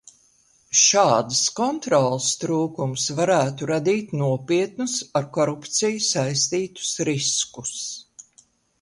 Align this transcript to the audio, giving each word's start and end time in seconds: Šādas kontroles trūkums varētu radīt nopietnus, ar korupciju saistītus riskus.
Šādas 0.83 1.41
kontroles 1.59 2.29
trūkums 2.45 3.05
varētu 3.21 3.69
radīt 3.73 4.17
nopietnus, 4.23 4.99
ar 5.21 5.31
korupciju 5.39 6.05
saistītus 6.11 6.99
riskus. 7.15 7.81